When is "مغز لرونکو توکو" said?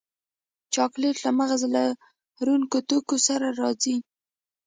1.39-3.15